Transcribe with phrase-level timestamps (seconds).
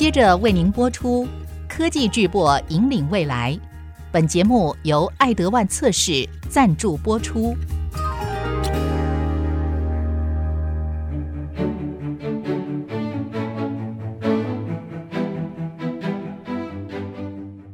[0.00, 1.26] 接着为您播出
[1.68, 3.52] 《科技巨擘引领未来》。
[4.10, 7.54] 本节目由爱德万测试赞助播出。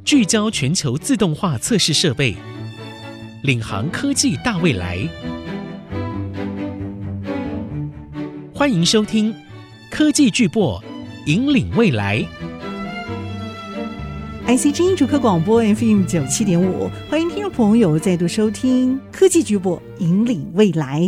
[0.03, 2.35] 聚焦全球自动化测试设备，
[3.43, 4.99] 领航科技大未来。
[8.53, 9.33] 欢迎收听
[9.89, 10.83] 《科技巨擘
[11.27, 12.19] 引领未来》。
[14.47, 21.01] IC 之音主客广播 FM 九七点五，欢迎听众朋友再度收听《科技巨播引领未来》，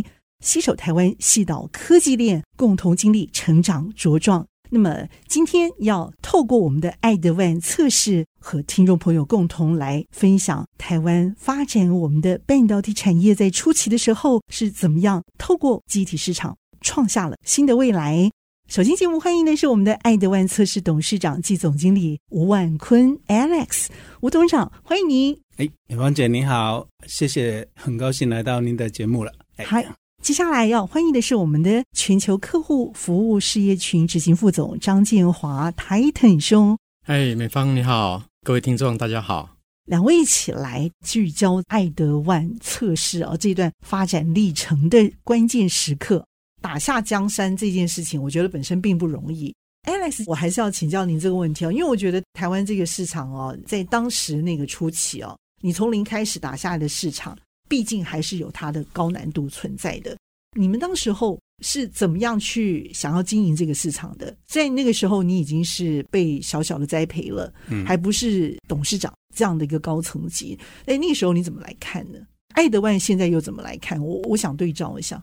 [0.43, 4.45] 携手台湾系岛科技链，共同经历成长茁壮。
[4.71, 18.29] 那么今天要透过我们的爱德万测试，和听众朋友共同来分享台湾发展我们的半导体产业在初期的时候是怎么样透过集体市场创下了新的未来。
[18.69, 23.87] 首先节目欢迎的是我们的爱德万测试董事长暨总经理吴万坤 Alex，
[24.21, 25.35] 吴董事长，欢迎您。
[25.57, 29.33] 哎，美芳姐您好，谢谢，很高兴来到您的节目了。
[29.57, 29.83] 嗨。
[30.21, 36.77] 接下来要欢迎的是我们的全球客户服务事业群执行副总张建华，Titan 兄。
[37.03, 39.55] 嗨，美芳你好，各位听众大家好。
[39.85, 46.23] 两位一起来聚焦爱德万测试啊，这段发展历程的关键时刻，
[46.61, 49.53] 打下江山这件事情，我觉得本身并不容易。
[49.87, 57.37] Alex，我还是要请教您这个问题哦，因为我觉得台湾这个市场哦，在当时那个初期哦，你从零开始打下来的市场。
[57.69, 60.17] 毕竟还是有它的高难度存在的。
[60.57, 64.35] 你们当时候是怎么样去想要经营这个市场的？
[64.47, 70.57] 在那个时候，你已经是被小小的栽培了，嗯，还不是董事长这样的一个高层级。
[70.85, 72.17] 哎，那个时候你怎么来看呢？
[72.55, 74.03] 爱德万现在又怎么来看？
[74.03, 75.21] 我我想对照一下。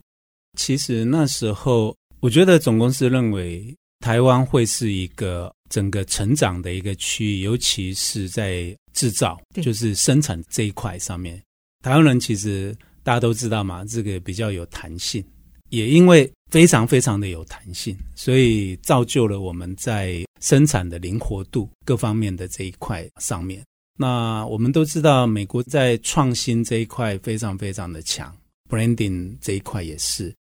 [0.56, 11.40] 其实那时候，我觉得总公司认为台湾会是一个整个成长的一个区域，尤其是在制造，就是生产这一块上面。
[11.82, 15.24] 台湾人其实大家都知道嘛，这个比较有弹性，
[15.70, 23.62] 也因为非常非常的有弹性，所以造就了我们在生产的灵活度各方面的这一块上面。
[23.98, 28.34] 那我们都知道，美国在创新这一块非常非常的强
[28.68, 30.34] ，branding 这一块也是。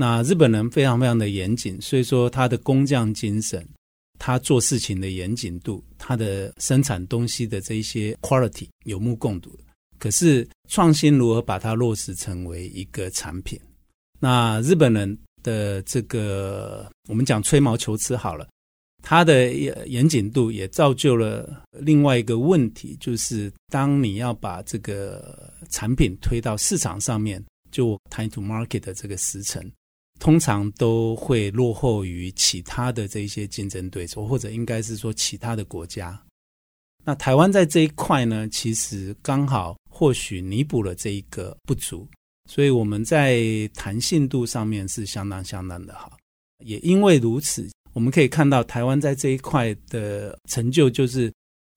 [0.00, 3.62] 那日本人非常非常的严谨，所以说他的工匠精神，
[4.18, 9.54] 他做事情的严谨度，他的生产东西的这一些 quality 有目共睹。
[9.98, 13.60] 可是创新如何把它落实成为一个产品？
[14.18, 18.48] 那日本人的这个我们讲吹毛求疵好了，
[19.02, 19.52] 它的
[19.84, 29.62] 严谨度也造就了另外一个问题，就是当你要把这个产品推到市场上面，就 time to market 的这个时程，
[30.20, 36.22] 通常都会落后于其他的这些竞争对手，或者应该是说其他的国家。
[37.02, 39.76] 那台湾在这一块呢，其实刚好。
[39.92, 42.08] 或许弥补了这一个不足，
[42.48, 46.16] 所以我们在弹性度上面是相当相当的好。
[46.64, 51.30] 也因为如此，我们可以看到台湾在这一块的成就，就是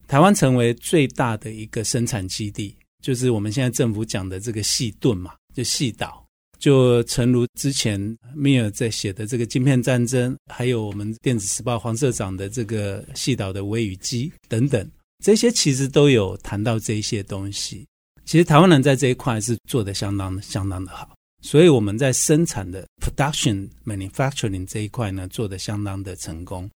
[0.07, 6.22] 台湾成为最大的一个生产基地，就是我们现在政府讲的这个细盾嘛，就细岛。
[6.63, 7.99] 就诚如之前
[8.33, 14.89] 米尔在写的这个晶片战争，还有我们电子时报黄社长的这个细岛的微雨机等等，
[15.21, 17.85] 这些其实都有谈到这些东西。
[18.23, 26.69] 其实台湾人在这一块是做得相当相当的好，所以我们在生产的 production manufacturing 这一块呢，做得相当的成功。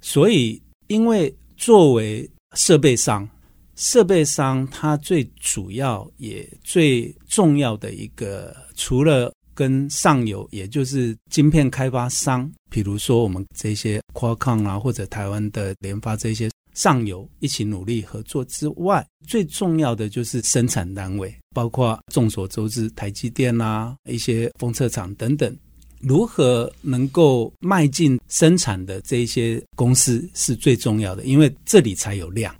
[0.00, 3.28] 所以，因为作为设备上，
[3.76, 16.50] 设备商它最主要也最重要的一个，除了跟上游，也就是晶片开发商，比如说我们这些 Qualcomm 啊，或者台湾的联发这些。
[16.74, 25.56] 上游一起努力合作之外，最重要的就是生产单位，包括众所周知台积电啊，一些封测厂等等，
[26.00, 32.54] 如何能够迈进生产的这一些公司是最重要的，因为这里才有量，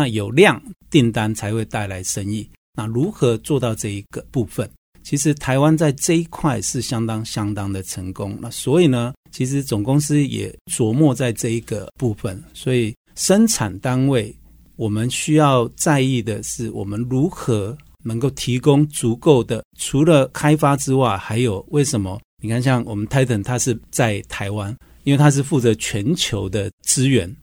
[0.00, 2.48] 那有量订单才会带来生意。
[2.74, 4.66] 那如何做到这一个部分？
[5.02, 8.38] 其实台湾在这一块是相当相当的成功。
[8.40, 12.94] 那所以呢，其实总公司也琢磨在这一个部分，所以。
[13.16, 14.34] 生产单位，
[14.76, 22.18] 我们需要在意的是，我们如何能够提供足够的，除了开发之外，还有为什么？
[22.42, 24.74] 你看，像我们 Titan，它是在台湾，
[25.04, 27.34] 因为它是负责全球的资源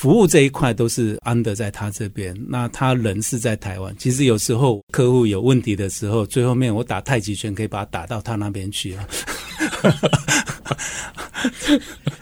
[0.00, 2.34] 服务这一块，都是安德在他这边。
[2.48, 3.94] 那他人是在台湾。
[3.98, 9.06] 其实有时候客户有问题的时候，最后面我打太极拳可以把他打到他那边去啊。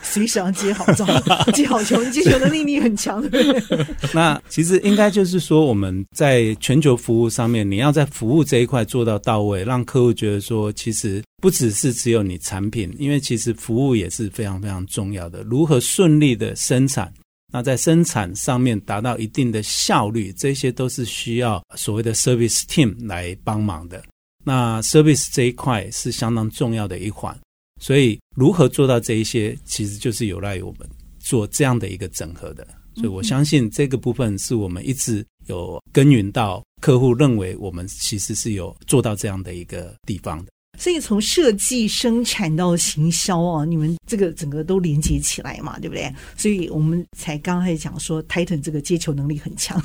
[0.03, 1.07] 随时要接好招，
[1.53, 3.87] 接好球，接球能力你很强，对不对？
[4.13, 15.45] 那其实应该就是说，我们在全球服务上面，你要在服务这一块做到到位，让客户觉得说，其实不只是只有你产品，因为其实服务也是非常非常重要的。
[15.45, 17.13] 如何顺利的生产，
[17.53, 24.03] 那在生产上面达到一定的效率，这些都是需要所谓的 service team 来帮忙的。
[24.45, 27.37] 那 service 这一块是相当重要的一环。
[27.81, 30.89] 所以，如何做到这一些，其实就是有赖于我们
[31.21, 32.67] 做这样的一个整合的。
[32.97, 40.51] 所以，我相信这个部分是我们一直有耕耘到客户认为我们其实是有做到这样的一个地方的。
[40.79, 46.15] 所以从设计、生产到行销啊，你们这个整个都连接起来嘛，对不对？
[46.37, 49.83] 所以我们才刚才讲说，Titan 这个接球能力很强，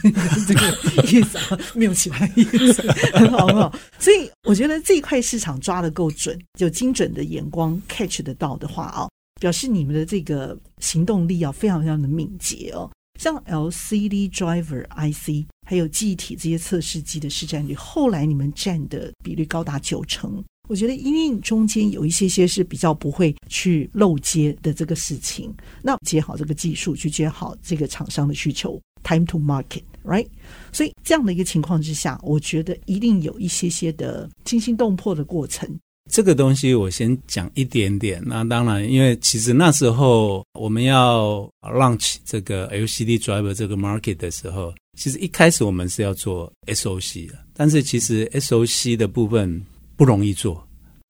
[0.48, 3.76] 这个意思啊，没有其他意思，很好很好。
[3.98, 9.10] 所以我觉得这一块市场抓得够准，就精准的眼光 catch 得到的话啊，
[9.42, 12.88] 表示你们的这个行动力啊，非常非常的敏捷哦。
[13.20, 20.44] 像 LCD driver IC 还有记忆体这些测试机的市占率，后来你们占的比率高达九成。
[20.70, 30.26] 我觉得因为中间有一些些是比较不会去漏接的这个事情，那接好这个技术，去接好这个厂商的需求，time to market，right？
[30.72, 35.70] 所以这样的一个情况之下，我觉得一定有一些些的惊心动魄的过程。
[36.10, 38.24] 这个东西我先讲一点点。
[38.26, 49.62] 那当然，因为其实那时候我们要 launch 这个 LCD driver 这个 market 的时候，其实一开始我们是要做 SOC 的，但是其实 SOC 的部分。
[49.96, 50.68] 不容易做，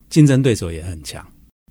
[0.09, 1.25] 竞争对手也很强，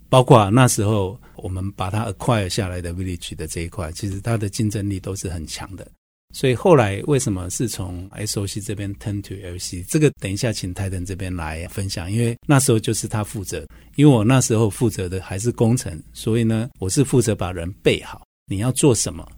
[0.08, 5.86] 包括那时候我们把它 acquire 下来的 Village 的这一块，其实它的竞争力都是很强的。
[6.34, 9.84] 所以后来为什么是从 SOC 这边 turn to LC？
[9.86, 13.66] 这个等一下请泰登这边来分享，因为那时候就是他负责，
[13.96, 19.30] 因为我那时候负责的还是工程，所以呢，我是负责把人备好，你要做什么，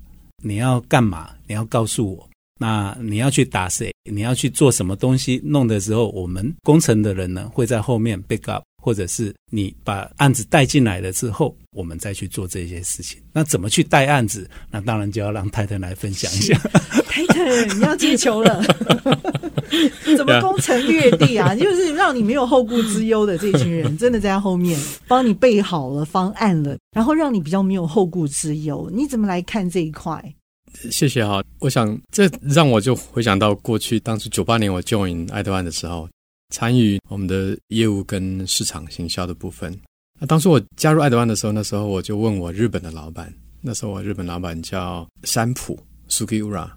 [0.44, 2.30] 你要干嘛，你要告诉我。
[2.58, 3.92] 那你要去打谁？
[4.10, 5.40] 你要去做什么东西？
[5.44, 13.20] 弄的时候，我们工程的人呢会在后面 back up，或者是你把案子带进来了之后，我们再去做这些事情。
[13.32, 14.48] 那怎么去带案子？
[14.70, 16.56] 那当然就要让 Titan 来分享一下。
[17.10, 18.62] Titan，你要接球了，
[20.16, 21.54] 怎么攻城略地啊？
[21.56, 24.78] 就是让你没有后顾之忧的这群人， 真的在后面
[25.08, 28.90] 帮你备好了方案了，然后让你比较没有后顾之忧。
[28.92, 30.22] 你怎么来看这一块？
[30.90, 36.08] 谢谢哈，我想这让我就回想到过去，当初九八年我 join 爱德万的时候，
[36.54, 39.76] 参与我们的业务跟市场行销的部分。
[40.20, 45.78] 那当初我加入爱德万的时候，那时候我就问我日本的老板，那时候我日本老板叫山浦
[46.08, 46.68] Sugiura，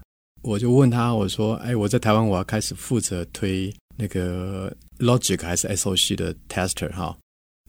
[0.42, 7.16] 我就问他，我说：“哎，我在台湾我要开始负责推那个 Logic 还是 SOC 的 tester 哈？”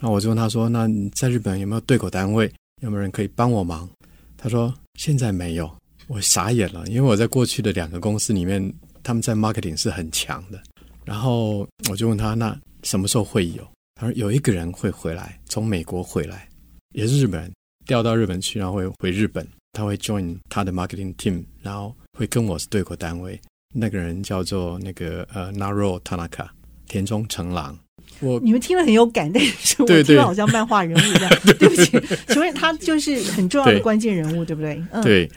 [0.02, 2.52] 那我就问他说：“那在日本有没有对口单位？
[2.82, 3.90] 有没有人可以帮我忙？”
[4.38, 5.70] 他说：“现在没有。”
[6.10, 8.74] 我傻眼了，因为我在过去的两个公司里面，
[9.04, 10.60] 他们在 marketing 是很强的。
[11.06, 13.66] 然后我就问他，那什么时候会有？
[13.94, 16.50] 他说有一个人会回来，从美国回来，
[16.96, 17.52] 也是日本人，
[17.86, 23.40] 调到日本去，然后会回日本，他会 join 他的 marketing team，然后会跟我是对口单位。
[23.72, 26.48] 那个人叫做那个呃 Naro Tanaka
[26.88, 27.78] 田中成郎。
[28.20, 31.30] 我你们听了很有感，但是我听了好像漫画人物一样。
[31.60, 31.92] 对，不起，
[32.34, 34.84] 请问他就是很重要的关键人物，对，对不对？
[34.92, 35.30] 嗯，对。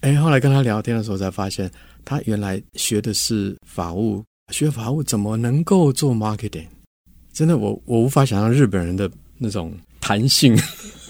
[0.00, 1.70] 哎，后来跟他聊天的时候才发现，
[2.04, 6.66] 他原来学的是法务，学法务怎么能够做 marketing？
[7.32, 10.56] 真的，我我无法想象日本人的那种弹性。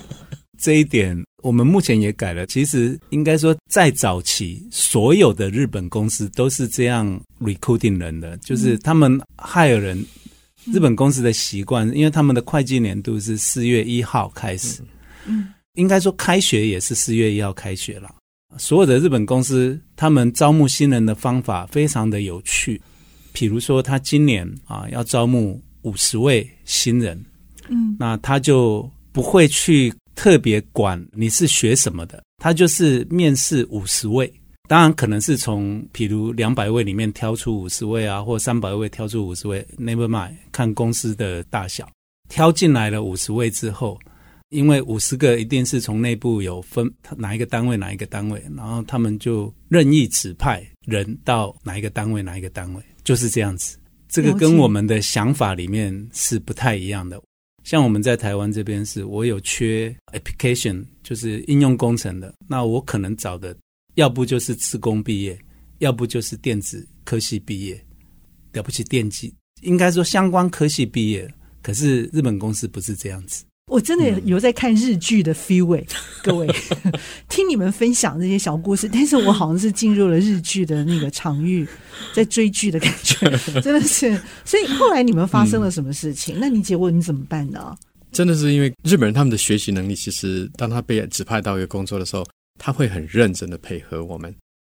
[0.59, 2.45] 这一点我们目前也改了。
[2.47, 10.05] 其实应该说，在早期，所有的日本公司都是这样 recruiting 人的，就是他们 hire 人。
[10.67, 14.83] 日本公司的习惯，因为他们的会计年度是四月一号开始，
[15.25, 18.15] 嗯，应该说开学也是四月一号开学了。
[18.59, 22.81] 所有的日本公司，他们招募新人的方法非常的有趣。
[23.33, 27.19] 比如说，他今年啊要招募五十位新人，
[27.69, 34.31] 嗯，那他就不会去特别管你是学什么的，他就是面试五十位。
[34.69, 41.89] 当然，可能是从比如两百位里面挑出五十位啊，或三百位挑出五十位，never mind，看公司的大小，
[42.29, 43.99] 挑进来了五十位之后。
[44.51, 53.79] 因为五十个一定是从内部有分哪一个单位哪一个单位，然后他们就任意指派人到哪一个单位哪一个单位，就是这样子。
[54.09, 57.21] 这个跟我们的想法里面是不太一样的。
[57.63, 63.57] 像我们在台湾这边是，我有缺 application，就是应用工程的，那我可能找的
[63.95, 65.39] 要不就是资工毕业，
[65.79, 67.81] 要不就是电子科系毕业，
[68.53, 71.33] 了不起电机，应该说相关科系毕业。
[71.63, 73.45] 可是日本公司不是这样子。
[73.71, 75.85] 我真的有在看日剧的 feel 哎，
[76.25, 76.47] 各位
[77.31, 81.65] 听你们分享这些小故事，但是我好像是进入了日剧的那个场域，
[82.13, 83.31] 在追剧的感觉，
[83.63, 84.21] 真的是。
[84.45, 86.37] 所以后来你们发生了什么事情？
[86.37, 87.77] 嗯、那你结果你怎么办呢？
[88.11, 92.27] 真的是因为日本人他们的学习能力，其实当他被指派到一个工作的时候，
[92.59, 94.35] 他会很认真的配合我们。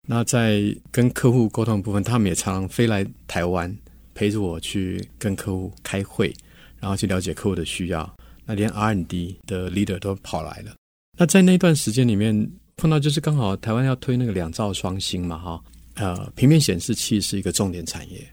[0.08, 3.76] 那在跟客户沟通的部分，他们也常常飞来台湾
[4.14, 6.32] 陪着我去跟客户开会，
[6.80, 8.16] 然后去了解客户的需要。
[8.46, 10.74] 那连 R&D 的 leader 都跑来了。
[11.18, 12.34] 那在那段时间里面
[12.76, 15.64] 碰到，就是刚好台湾要推那个两兆双星嘛，哈，
[15.96, 18.28] 呃，平面显示器是一个重点产业。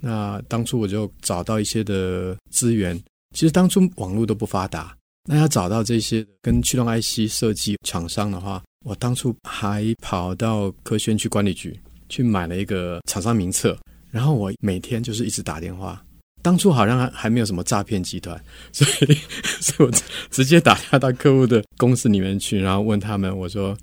[0.00, 2.98] 那当初我就找到一些的资源，
[3.34, 4.96] 其实当初网络都不发达，
[5.28, 13.78] 那要找到这些跟驱动 IC 设计厂商的话，我当初还跑到科学园区管理局去买了一个厂商名册，
[14.10, 16.02] 然后我每天就是一直打电话。
[16.44, 18.38] 当初好像还还没有什么诈骗集团，
[18.70, 19.14] 所以，
[19.62, 19.92] 所以我
[20.30, 23.74] 直接打电话到客户的公司里面去，然后问他们，我说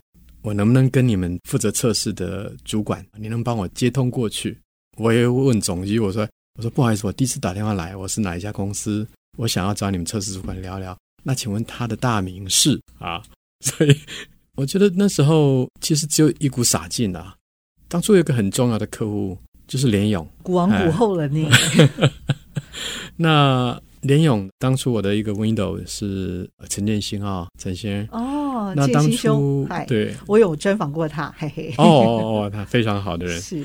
[0.44, 4.56] 我能不能跟你们负责测试的主管，你能帮我接通过去？
[4.98, 9.08] 我也问总机，我说我说不好意思，我第一次打电话来，我是哪一家公司？
[9.40, 10.96] 我想要找你们测试主管聊聊。
[11.24, 13.24] 那请问他的大名是啊？
[13.66, 14.00] 所以
[14.56, 17.36] 我觉得那时候其实只有一股傻劲啊。
[17.88, 19.36] 当初有一个很重要的客户
[19.68, 21.50] 就是联勇，古王古后了你。
[23.18, 33.64] 那联勇当初我的一个 window 是陈建新啊，陈先生哦，那当初对，我有专访过他，嘿嘿，哦哦哦，他 非常好的人是。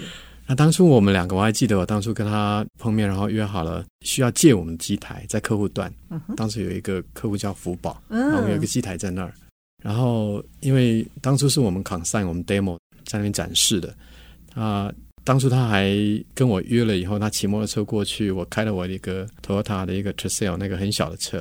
[0.48, 5.92] 那当初我们两个我还记得，我当初跟他碰面，然后约好了需要借我们机台在客户端。
[6.10, 9.34] 嗯、当时有一个客户叫福宝，然后有一个机台在那儿。
[9.82, 13.92] 然后因为当初是我们 consign 我们 demo 在那边展示的
[14.54, 14.92] 啊。
[15.26, 15.90] 当初他还
[16.34, 21.38] 跟我约了以后，他骑摩托车过去，我开了我的一个 Toyota 的一个 Tercel 那个很小的车，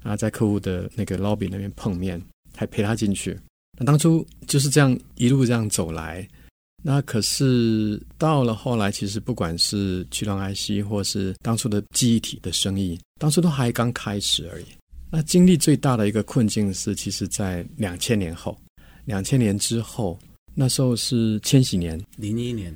[0.00, 2.22] 然后在客户的那个 lobby 那边碰面，
[2.54, 3.36] 还陪他进去。
[3.76, 6.24] 那当初就是这样一路这样走来，
[6.84, 14.66] 那可是到了后来，其实不管是驱动 IC 或是当初的记忆体的生意，当初都还刚开始而已。
[15.10, 18.56] 那经历最大的一个困境是，其实在两千年后，
[19.04, 20.16] 两千年之后，
[20.54, 22.72] 那时候是千禧年，零一年。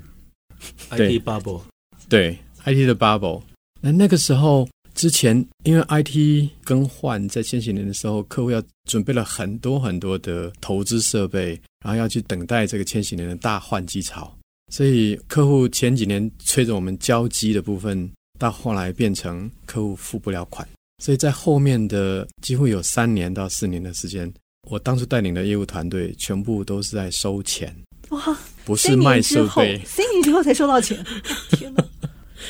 [0.91, 1.61] IT bubble，
[2.09, 3.43] 对 IT 的 bubble。
[3.81, 14.37] 那那个时候之前，因为 IT 更换，在千禧年的时候，客户要准备了很多很多的投资设备，然后要去等待这个千禧年的大换机潮。
[14.73, 20.69] 所以客户前几年催着我们交机的部分，到后来变成客户付不了款。
[21.03, 24.31] 所以在后面的几乎有三年到四年的时间，
[24.69, 27.75] 我当初带领的业务团队全部都是在收钱。
[28.11, 28.39] 哇！
[28.65, 30.99] 不是卖设备，三年之后才收到钱。
[31.53, 31.85] 天哪，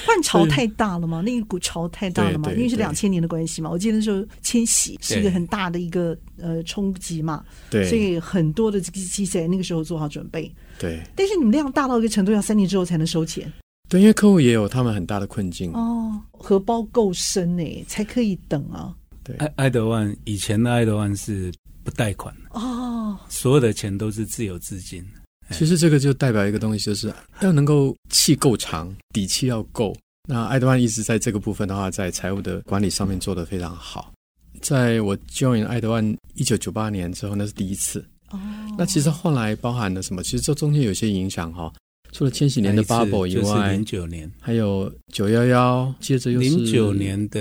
[0.07, 1.23] 换潮太大了吗？
[1.25, 2.50] 那一股潮太大了吗？
[2.52, 3.71] 因为是两千年的关系嘛。
[3.71, 10.52] 我记得那时候千禧是一个很大的一个呃冲击嘛，对，所以很多的机器在那个时候做好准备。
[10.79, 13.52] 对，但是你们量大到一个程度，要三年之后才能收钱。
[13.88, 18.95] 对，因为客户也有他们很大的困境哦，荷包够深呢，才可以等啊。
[19.23, 21.52] 对，爱爱德万以前的爱德万是
[21.83, 25.05] 不贷款哦，所有的钱都是自有资金。
[25.52, 29.95] 其实这个就代表一个东西，就是要能够气够长，底气要够。
[30.28, 34.12] 那爱德万一直在这个部分的话，在财务的管理上面做得非常好。
[34.61, 38.04] 在我 join 爱德万一九九八年之后，那是第一次。
[38.30, 38.38] 哦。
[38.78, 40.23] 那其实后来包含了什么？
[40.23, 41.73] 其实这中间有些影响哈。
[42.12, 47.40] 除了千禧年的 bubble 以外，零九年还有九幺幺，接着又是零九年的，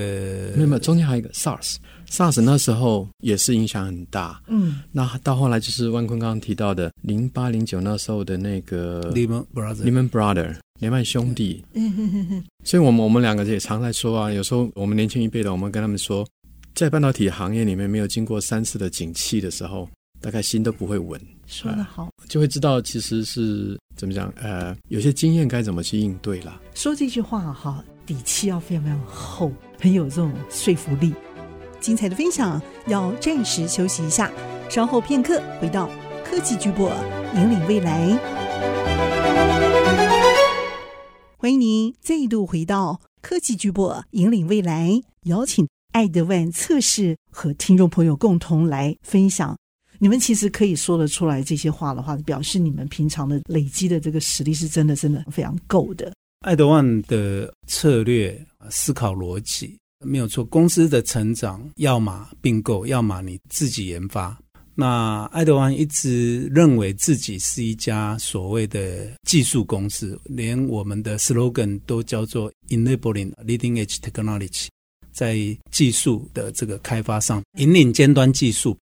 [0.56, 1.78] 没有没有，中间还有一个 SARS。
[2.10, 16.26] SARS 那时候也是影响很大，嗯，那到后来就是万坤刚刚提到的零八零九那时候的那个 Lehman Brothers Lehman Brothers 雷曼兄弟，嗯哼哼哼，所以我们我们两个也常在说啊，有时候我们年轻一辈的，我们跟他们说，
[16.74, 19.88] 在半导体行业里面没有经过三次的景气的时候，
[20.22, 21.20] 大概心都不会稳。
[21.46, 26.60] 说得好，就会知道其实是怎么讲，呃，有些经验该怎么去应对啦。
[26.74, 31.14] 说这句话哈，底气要非常非常厚，很有这种说服力。
[31.80, 34.32] 精彩的分享要暂时休息一下，
[34.70, 35.90] 稍后片刻回到
[36.24, 36.92] 科技巨播，
[37.36, 38.18] 引领未来。
[41.38, 45.02] 欢迎您再度回到科技巨播，引领未来。
[45.24, 49.58] 邀请爱德万测试和听众朋友共同来分享。
[50.00, 56.12] 你们其实可以说得出来这些话的话，表示你们平常的累积的这个实力是真的真的非常够的。
[56.42, 59.79] 爱德万的策略思考逻辑。
[60.06, 64.38] 没有错，公司的成长要么并购，要么你自己研发。
[64.74, 74.68] 那爱德万一直认为自己是一家所谓的技术公司，连我们的 slogan 都叫做 Enabling Leading Edge Technology，
[75.12, 75.36] 在
[75.70, 78.78] 技术的这个开发上，引领尖端技术，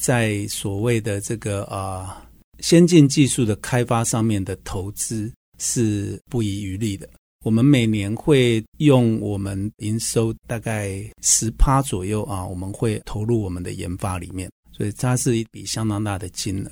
[0.00, 2.26] 在所谓的这个啊
[2.60, 7.06] 先进技术的开发上面的投资是不遗余力的。
[7.46, 16.70] 我们每年会用我们营收大概十趴左右啊，我们会投入我们的研发里面，所以它是一笔相当大的金额。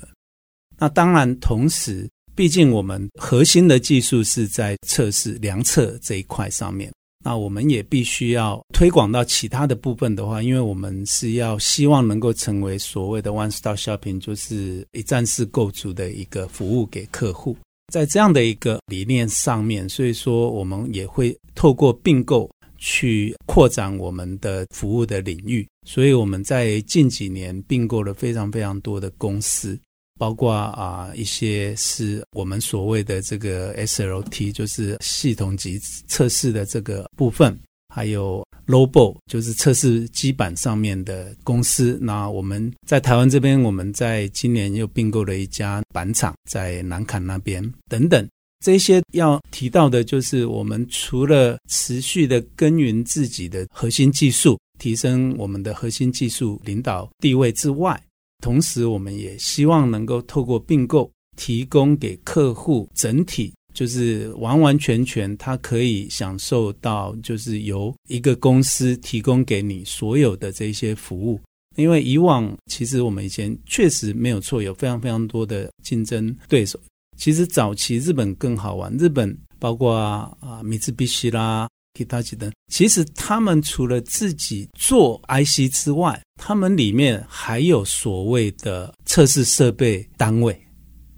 [0.77, 2.05] 那当然，同时，
[2.35, 6.91] 毕竟我们核心的技术是在测试量测这一块上面，
[7.23, 17.55] 那我们也必须要推广到其他的部分的话，因为我们是要希望能够成为所谓的 one stop shopping，就是一站式购足的一个服务给客户。
[17.91, 25.67] 在这样的一个理念上面，所以说我们也会透过并购去扩展我们的服务的领域。
[25.87, 29.79] 所以我们在近几年并购了非常非常多的公司，
[30.19, 37.57] 包括啊一些是我们所谓的这个 SLT，就是系统级测试的这个部分，
[37.95, 38.43] 还有。
[38.67, 41.99] Lobo，就是测试基板上面的公司。
[42.01, 48.27] 那我们在台湾这边，我们在今年又并购了一家板厂，在南崁那边等等。
[48.65, 58.01] 这些要提到的，就是我们除了持续的耕耘自己的核心技术，提升我们的核心技术领导地位之外，
[58.43, 63.53] 同时我们也希望能够透过并购，提供给客户整体。
[63.75, 71.39] 就是完完全全，他可以享受到，就是由一个公司提供给你所有的这些服务。
[71.75, 76.79] 因为以往其实我们以前确实没有错，有非常非常多的竞争对手。
[77.17, 81.67] 其实早期日本更好玩，日本包括啊米兹比西啦、
[81.99, 90.57] Hitachi 等，其实他们除了自己做 IC 之外，他们里面还有所谓的测试设备单位。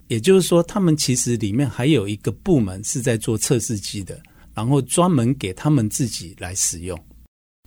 [0.07, 4.19] 也就是说，他们其实里面还有一个部门是在做测试机的，
[4.53, 6.97] 然后专门给他们自己来使用。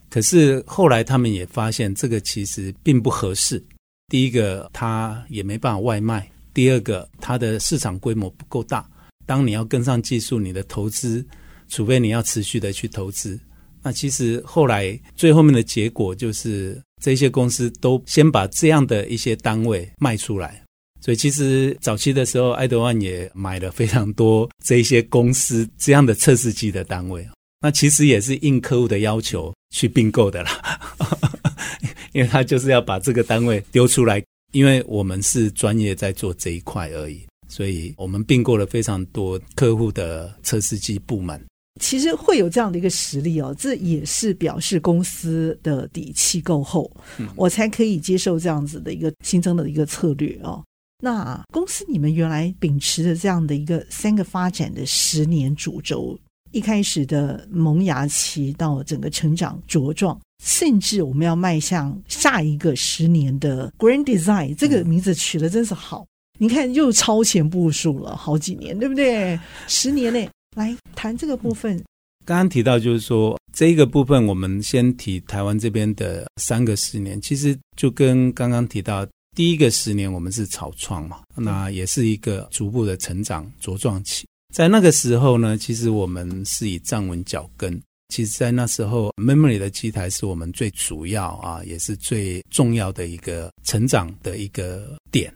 [0.08, 3.62] 可是后来他们也发现，这个其实并不合适。
[4.08, 6.20] 第一个，它也没办法外卖；
[6.52, 8.88] 第二个，它的市场规模不够大。
[9.24, 11.24] 当你要跟上技术，你的投资，
[11.68, 13.38] 除非你要持续的去投资，
[13.82, 20.60] 那其实后来最后面的结果就是，这些公司都先把这样的一些单位卖出来。
[21.00, 27.26] 所以其实早期的时候，爱德万也买了非常多这些公司这样的测试机的单位。
[27.62, 30.80] 那其实也是应客户的要求去并购的啦，
[32.12, 41.38] 因为他就是要把这个单位丢出来，因为我们是专业在做这一块而已，所以我们并购了非常多客户的测试机部门。
[41.80, 50.62] 其实会有这样的一个实力哦，这也是表示公司的底气够厚，嗯，我才可以接受这样子的一个新增的一个策略哦。
[51.02, 56.18] 那公司你们原来秉持着这样的一个三个发展的十年主轴，
[56.52, 66.04] 一开始的萌芽期到整个成长茁壮，甚至我们要迈向下一个十年的 Grand Design，这个名字取得真是好。
[66.38, 69.40] 你看又超前部署了好几年，对不对？
[69.68, 71.82] 十年内来谈这个部分。
[72.26, 79.06] 刚刚提到就是说这个部分，我们先提台湾这边的三个十年，其实就跟刚刚提到。
[79.36, 84.26] 第一个十年，我们是草创嘛，那也是一个逐步的成长茁壮期。
[84.52, 87.80] 在那个时候呢，其实我们是以站稳脚跟。
[88.12, 95.32] 其实，在那时候，memory 的机台是我们最主要啊，也是最重要的一个成长的一个点。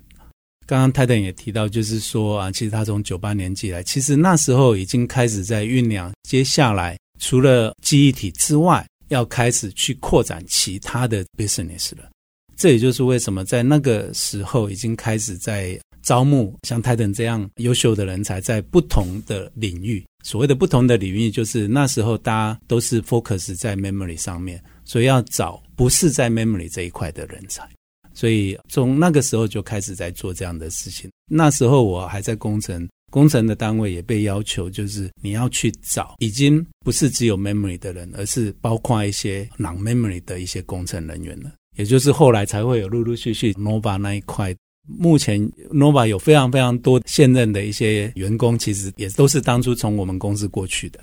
[0.66, 12.10] 刚刚泰坦也提到，就是说啊，其实他从九八年进来，其实那时候已经开始在酝酿，接下来除了记忆体之外，要开始去扩展其他的 business 了。
[12.56, 20.04] 这也就是为什么在那个时候已经开始在招募像泰登这样优秀的人才，在不同的领域。
[20.22, 27.68] 所谓的不同的领域，就是那时候大家都是 focus 在 memory 上面，所以要找不是在 memory 这一块的人才。
[28.14, 31.10] 所以从那个时候就开始在做这样的事情。
[31.30, 41.50] 那时候我还在工程，工程的单位也被要求，就是你要去找已经不是只有 memory 的人，而是包括一些 non-memory 的一些工程人员了。
[41.76, 44.54] 也就是后来才会有陆陆续续 Nova 那一块。
[44.86, 45.40] 目前
[45.72, 51.00] Nova 有非常非常多现任的一些员工，其实也都是当初从我们公司过去的。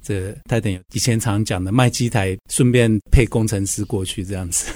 [0.00, 4.72] 这泰坦有以前常讲的卖机台，顺便配工程师过去这样子。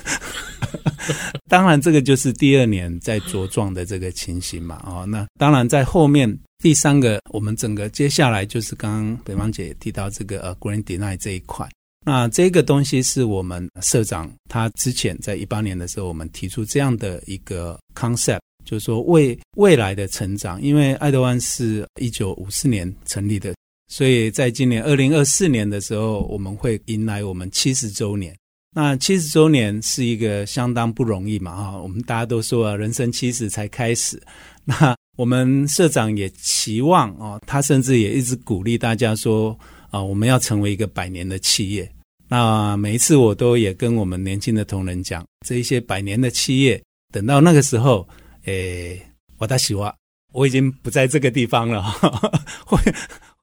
[1.48, 4.82] 当然，这个就是第二年在茁壮的这个情形嘛。
[4.84, 11.68] 哦，那当然在后面第三个，我们整个接下来就是刚刚北方姐也提到这个呃 Grand Design 这一块。
[12.04, 23.54] 那这个东西是我们社长他之前在一八年的时候，我们提出这样的一个 concept，就是说为未来的成长，因为爱德万是一九五四年成立的，
[23.88, 28.34] 所以在今年二零二四年的时候，我们会迎来我们七十周年。
[28.74, 34.20] 那七十周年是一个相当不容易嘛，哈，我们大家都说啊，人生七十才开始。
[34.64, 39.56] 那我们社长也期望哦，他甚至也一直鼓励大家说
[39.92, 41.88] 啊，我们要成为一个百年的企业。
[42.26, 48.08] 那每一次我都也跟我们年轻的同仁讲，这一些百年的企业，等到那个时候，
[48.46, 49.00] 诶，
[49.36, 49.94] 我大希望
[50.32, 51.82] 我已经不在这个地方了，
[52.64, 52.80] 会，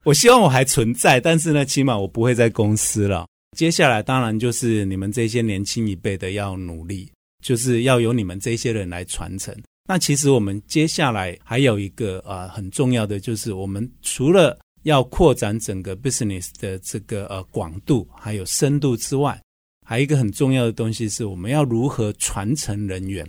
[0.06, 3.28] 我希望我还存在，但是呢，起码我不会在公司了。
[3.56, 7.12] 接下来当然就是你们这些年轻一辈的要努力，
[7.46, 9.56] 就是要由你们这些人来传承。
[9.88, 19.40] 那其实我们接下来还有一个啊很重要的，就是我们除了要扩展整个 business 的这个呃广度还有深度之外，
[19.86, 23.26] 还有一个很重要的东西是我们要如何传承人员，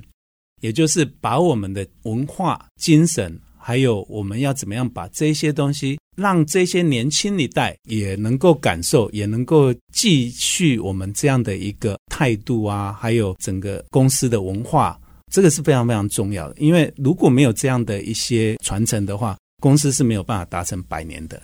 [0.60, 3.38] 也就是把我们的文化精神。
[3.62, 12.90] 还有，我们要怎么样把这些东西让这些年轻一代也能够感受，也能够继续我们这样的一个态度啊？
[12.98, 14.98] 还有整个公司的文化，
[15.30, 16.54] 这个是非常非常重要的。
[16.58, 21.40] 因为如果没有这样的一些传承的话，公司是没有办法达成百年的。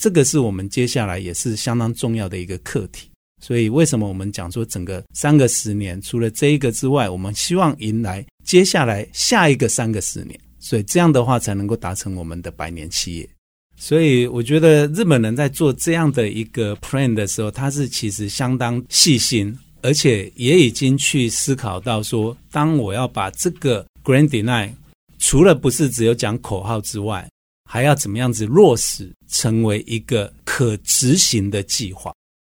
[0.00, 3.10] 这个是我们接下来也是相当重要的一个课题。
[3.40, 10.38] 所以，为什么我们讲说整个三个十年，除了这一个之外，我们希望迎来接下来下一个三个十年。
[10.58, 13.28] 所以这样的话才能够达成我们的百年企业。
[13.76, 24.72] 所以我觉得日本人在做这样的一个 plan 的时候，他是其实相当细心，而且也已经去思考到说，当我要把这个 Grand Design
[25.20, 27.28] 除了不是只有讲口号之外，
[27.70, 32.10] 还要怎么样子落实成为一个可执行的计划。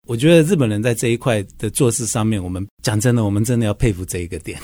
[0.07, 4.59] 我觉得日本人在这一块的做事上面，我们讲真的，我们真的要佩服这一个点。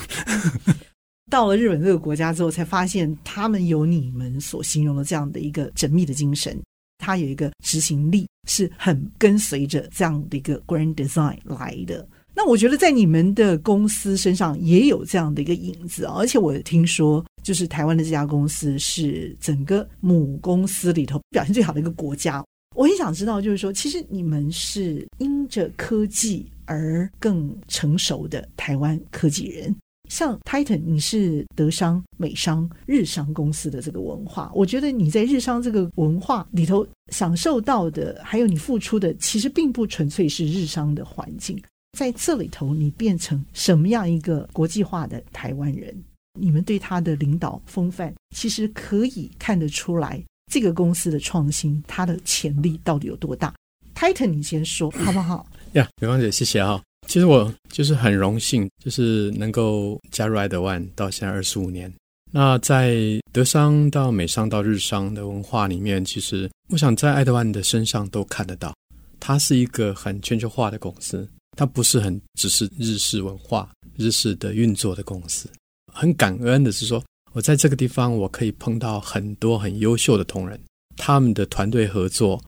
[1.29, 6.59] 到了日本这个国家之后，才发现他们有你们所形容的这样的一个缜密的精神，
[6.97, 12.05] 他有一个执行力，是很跟随着这样的一个 grand design 来的。
[12.35, 22.43] 那我觉得在你们的公司身上也有这样的一个影子啊，而且我听说，就是台湾的这家公司是整个母公司里头表现最好的一个国家。
[22.75, 29.75] 我很想知道，就是说，其实你们是因着科技而更成熟的台湾科技人。
[30.07, 41.61] 像 Titan，你是德商、美商、日商公司的这个文化，我觉得你在日商这个文化里头享受到的，还有你付出的，其实并不纯粹是日商的环境。
[41.99, 45.93] 在这里头，你变成什么样一个国际化的台湾人？
[46.39, 53.53] 你们对他的领导风范，其实可以看得出来，这个公司的创新，它的潜力到底有多大
[53.93, 55.45] ？Titan，你先说好不好？
[55.73, 56.81] 呀，美芳姐，谢谢哈。
[57.05, 61.93] 其实我就是很荣幸，就是能够加入爱德万到现在二十五年。
[62.31, 62.95] 那在
[63.33, 68.73] 德商到美商到日商的文化里面，其实我想在爱德万的身上都看得到，
[69.19, 75.49] 它是一个很全球化的公司，它不是很只是日式文化、日式的运作的公司。
[75.91, 80.59] 很感恩的是说，我在这个地方我可以碰到很多很优秀的同仁，
[80.95, 82.41] 他们的团队合作，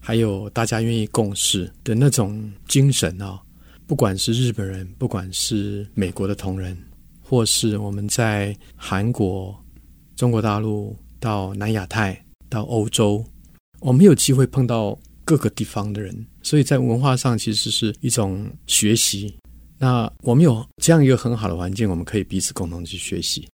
[0.00, 3.40] 还有大家愿意共事的那种精神啊。
[3.86, 6.76] 不管是日本人，不管是美国的同仁，
[7.22, 9.56] 或是我们在韩国、
[10.16, 13.24] 中国大陆到南亚太到欧洲，
[13.78, 19.34] 我们有机会碰到各个地方的人，所以在文化上其实是一种学习。
[19.78, 23.48] 那我们有这样一个很好的环境，我们可以彼此共同去学习。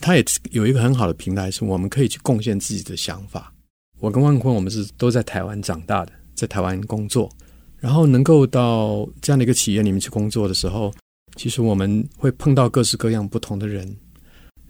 [0.00, 3.52] 它也有一个很好的平台，是我们可以去贡献自己的想法。
[3.98, 7.30] 我跟万坤，我们是都在台湾长大的，在台湾工作。
[7.78, 10.90] 然后能够到这样的一个企业里面去工作的时候，
[11.36, 13.94] 其实我们会碰到各式各样不同的人，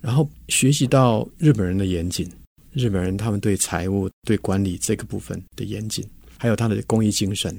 [0.01, 2.29] 然后学习到日本人的严谨，
[2.73, 6.05] 日本人他们对财务、对管理这个部分的严谨，
[6.41, 7.55] 还有他的公益精神。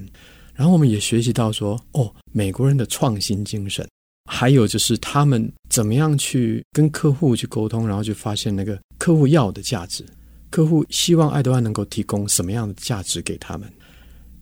[0.52, 3.88] 然后我们也学习到说，哦，美国人的创新精神，
[4.28, 10.04] 还有就是他们怎么样去跟客户去沟通，然后去发现那个客户要的价值，
[10.50, 13.70] 客户希望爱德万能够提供什么样的价值给他们。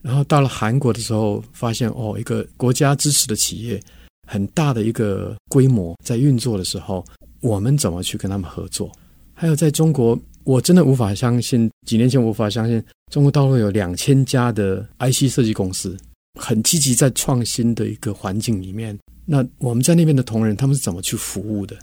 [0.02, 3.78] 然后到了韩国的时候，发现哦，一个国家支持的企业，
[4.26, 7.04] 很大的一个规模在运作的时候，
[7.40, 8.90] 我们怎么去跟他们合作？
[9.34, 15.98] 还有在中国，我真的无法相信，几年前无法相信，中国大陆有两千家的 IC 设计公司，
[16.40, 18.98] 很积极在创新的一个环境里面。
[19.26, 21.76] 那我们在那边的同仁，他们是怎么去服务的？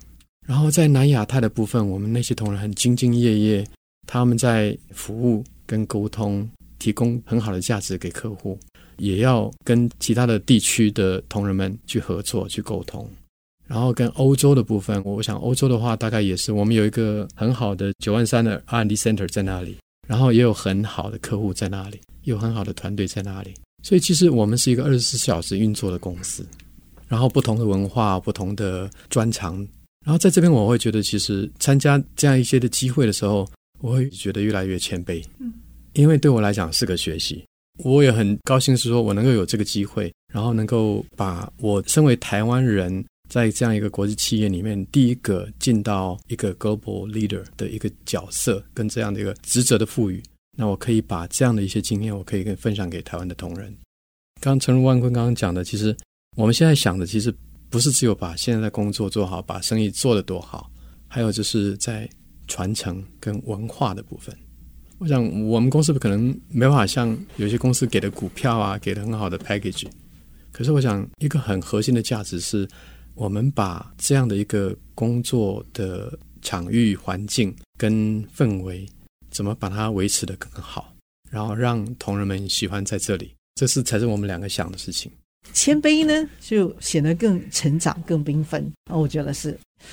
[0.48, 3.68] 然后在南亚太的部分，我们那些同仁很兢兢业业，
[4.08, 6.50] 他们在服务跟沟通。
[6.80, 8.56] 提供很好的价值给客户，
[8.98, 13.10] 也要跟其他的地区的同仁们去合作、去沟通。
[13.66, 19.76] 然后跟欧洲的部分，我想欧洲的话，大概也是我们有一个很好的九万三的 R&D Center 在那里。
[20.08, 23.54] 然后也有很好的客户在那里，也有很好的团队在那里。
[23.84, 26.46] 所以其实我们是一个二十四小时运作的公司，
[27.08, 29.56] 然后不同的文化、不同的专长，
[30.06, 33.48] 然后在这边我会觉得，其实参加这样一些的机会的时候，
[33.80, 35.24] 我会觉得越来越谦卑。
[35.40, 35.54] 嗯，
[35.94, 37.46] 因为对我来讲是个学习，
[37.84, 50.22] 我也很高兴是说我能够有这个机会，然后能够把我身为台湾人在这样一个国际企业里面第一个进到一个 global leader 的一个角色跟这样的一个职责的赋予。
[50.58, 53.72] 那我可以把这样的一些经验，我可以跟分享给台湾的同仁。
[54.42, 55.96] 刚陈如万坤刚刚讲的，其实
[56.36, 57.34] 我们现在想的，其实
[57.70, 60.72] 不是只有把现在的工作做好，把生意做得多好，
[61.08, 62.10] 还有就是在
[62.48, 64.36] 传承跟文化的部分。
[65.00, 69.88] 我想我们公司可能没办法像有些公司给的股票啊，给的很好的 package。
[70.52, 72.68] 可是我想一个很核心的价值是，
[73.18, 78.88] 我们把这样的一个工作的场域环境跟氛围。
[79.30, 80.92] 怎么把它维持得更好，
[81.30, 85.12] 然后让同仁们喜欢在这里，这是才是我们两个想的事情。
[85.54, 88.66] 谦卑呢，就显得更成长、更缤纷。
[88.90, 89.52] 啊，我觉得是。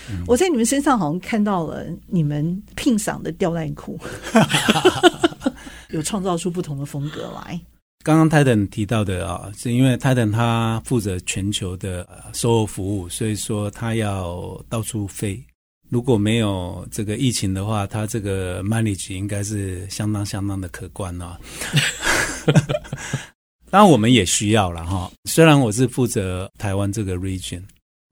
[0.09, 4.01] 嗯、我在你们身上好像看到了你们聘赏的吊带裤，
[5.91, 7.61] 有创造出不同的风格来。
[8.05, 15.43] 刚刚泰登提到的啊，是因为泰登他负责全球的售后服务，所以说他要到处飞。
[15.89, 21.41] 如果没有这个疫情的话，他这个 manage 应该是相当相当的可观啊。
[23.73, 25.11] 当然，我们也需要了哈。
[25.25, 27.63] 虽然我是负责台湾这个 region，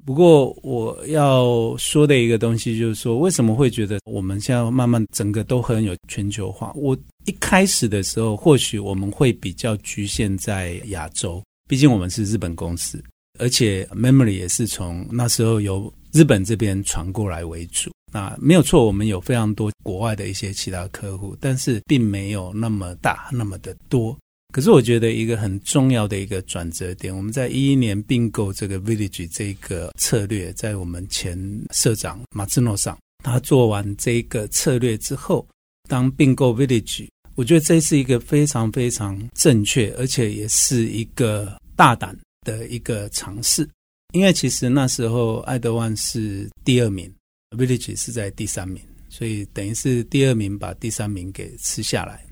[0.05, 6.73] 不过我要说的一个东西就是说，为什么会觉得我们现在慢慢整个都很有全球化？
[6.75, 13.03] 我一开始的时候，或许我们会比较局限在亚洲，毕竟我们是日本公司，
[13.39, 15.93] 而且 memory 也是从那时候由。
[16.15, 24.15] 日本这边传过来为主，那没有错，我们有非常多国外的一些其他客户，但是并没有那么大那么的多。
[24.53, 31.37] 可是我觉得一个很重要的一个转折点，我们在一一年并购这个 Village 这个策略，在我们前
[31.71, 35.49] 社长马志诺上他做完这个策略之后，
[35.89, 43.67] 当并购 Village，我觉得这是一个非常非常正确，而且也是一个大胆的一个尝试。
[44.13, 47.11] 因为其实那时候爱德万是第二名
[47.57, 52.23] ，Village 是在第三名，所以等于是第二名把第三名给吃下来。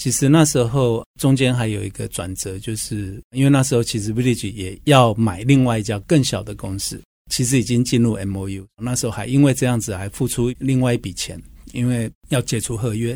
[0.00, 6.98] 其实那时候中间还有一个转折，就是因为那时候其实 Village 也要买另外一家更小的公司，
[7.30, 8.64] 其实已经进入 MOU。
[8.82, 11.38] 那时候还因为这样子还付出另外一笔钱，
[11.72, 13.14] 因为要解除合约。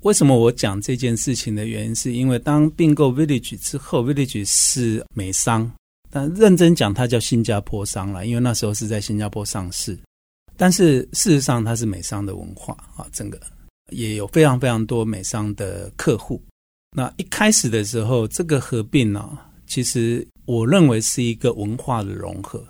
[0.00, 5.70] 为什么我讲这件事情的原因，是因为当并购 Village 之后，Village 是美商。
[6.10, 9.98] 但认真讲，它叫新加坡商了，因为那时候是在新加坡上市。
[10.56, 13.38] 但是事实上，它是美商的文化啊，整个
[13.90, 16.42] 也有非常非常多美商的客户。
[16.96, 22.66] 那一开始的时候，这个合并呢，其实我认为是一个文化的融合。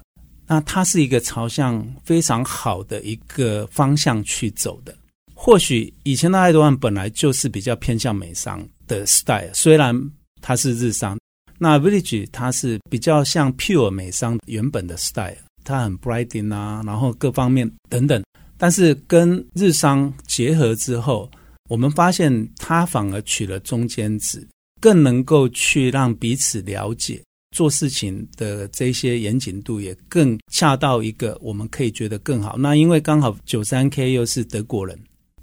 [0.46, 4.94] 那它是一个朝向非常好的一个方向去走的。
[5.32, 9.94] 或许以前的爱德万本来就是比较偏向美商的 style，虽然
[10.42, 11.18] 它是日商。
[11.56, 18.22] 那 Village 它是比较像 Pure 美商原本的 style，它很 brighting 啊，然后各方面等等。
[18.60, 21.30] 但是跟日商结合之后，
[21.70, 24.46] 我们发现它反而取了中间值，
[24.82, 27.22] 更能够去让彼此了解，
[27.56, 32.58] 做事情的这些严谨度也更恰到一个，我们可以觉得更好。
[32.58, 34.98] 那因为刚好九三 K 又是德国人，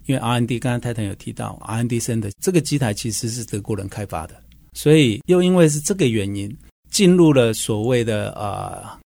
[0.05, 4.35] 因为 RND 刚才泰腾有提到 RND 升的这个机台其实是德国人开发的。
[4.73, 6.55] 所以又因为是这个原因，
[6.91, 8.99] 进入了所谓的啊、呃、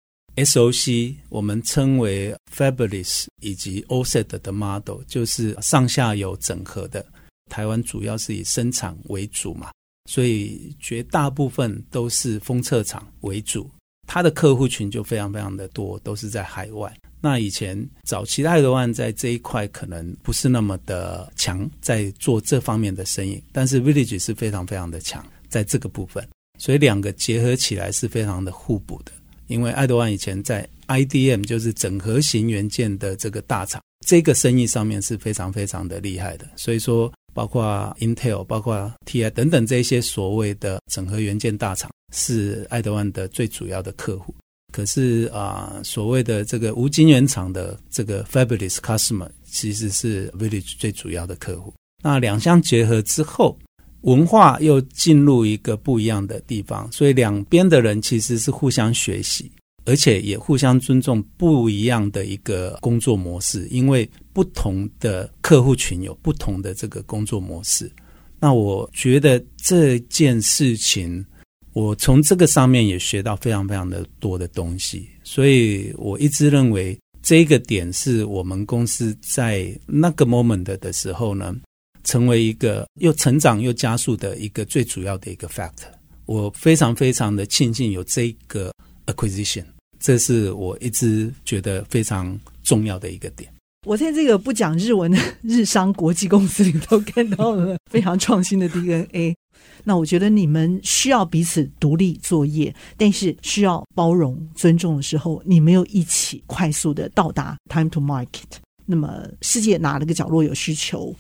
[0.45, 7.05] SOC，我们称为 Fabulous 以及 Oset 的 model，就是上下游整合的。
[7.49, 9.71] 台湾主要是以生产为主嘛，
[10.09, 13.69] 所以绝大部分都是封测厂为主，
[14.07, 16.93] 它的客户群就非常非常的多，都是在海外。
[17.19, 25.25] 那以前早期的爱德万在这一块可能不是那么的强，在做这方面的生意，但是 Village 是非常非常的强。
[25.49, 26.25] 在这个部分，
[26.57, 29.11] 所以两个结合起来是非常的互补的。
[29.51, 36.47] 因为爱德万以前在 IDM 就是整合型元件的这个大厂，这个生意上面是非常非常的厉害的。
[36.55, 44.33] 所以说，包括 Intel、包括 TI 等等这些所谓的整合元件大厂，是爱德万的最主要的客户。
[44.71, 51.73] 可是啊、所谓的这个无晶圆厂的这个 Fabulous Customer，其实是 Village 最主要的客户。
[52.01, 53.57] 那两相结合之后。
[54.01, 59.51] 文化又进入一个不一样的地方，所以两边的人其实是互相学习。
[59.83, 67.91] 而且也互相尊重不一样的一个工作模式，因为不同的客户群有不同的这个工作模式。
[68.39, 71.25] 那我觉得这件事情，
[71.73, 81.55] 我从这个上面也学到非常非常的多的东西，所以我一直认为这个点是我们公司在那个 moment 的时候呢，
[82.03, 85.91] 成为一个又成长又加速的一个最主要的一个 factor。
[86.25, 88.71] 我非常非常的庆幸有这个。
[89.07, 89.65] acquisition，
[89.99, 93.51] 这是我一直觉得非常重要的一个点。
[93.85, 99.35] 我在这个不讲日文的日商国际公司里头看到了非常创新的 DNA。
[99.83, 108.61] 那我觉得你们需要彼此独立作业，但是需要包容、尊重的时候，你们又一起快速的到达 time to market。
[108.85, 111.13] 那么世界哪个角落有需求，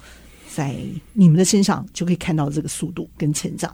[0.53, 0.75] 在
[1.13, 3.73] 你们的身上就可以看到这个速度跟成长。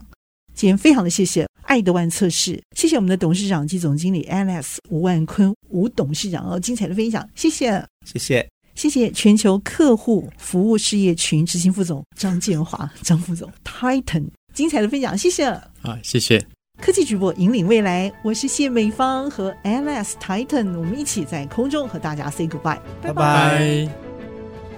[0.53, 1.47] 今天非常的谢谢。
[1.63, 15.43] 爱德万测试，谢谢我们的董事长及总经理 Alex 吴万坤吴董事长哦，精彩的分享，谢谢，谢谢，谢谢全球客户服务事业群执行副总张建华张副总 Titan 精彩的分享，谢谢，
[15.81, 16.41] 啊，谢谢，
[16.81, 24.06] 科技直播引领未来，我是谢美芳和 Alex Titan，我们一起在空中和大家 say goodbye，拜拜。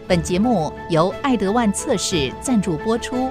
[0.09, 3.29] 本节目由爱德万测试赞助播出。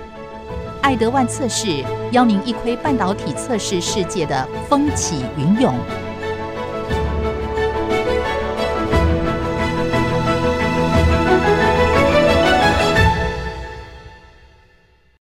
[0.81, 5.75] 爱德万测试邀您一窥半导体测试世界的风起云涌。